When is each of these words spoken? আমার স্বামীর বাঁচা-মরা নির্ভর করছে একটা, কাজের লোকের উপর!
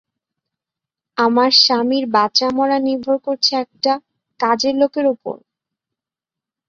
আমার 1.17 1.49
স্বামীর 1.57 2.05
বাঁচা-মরা 2.15 2.77
নির্ভর 2.79 3.17
করছে 3.19 3.51
একটা, 3.63 3.93
কাজের 4.39 4.75
লোকের 4.75 5.05
উপর! 5.07 5.35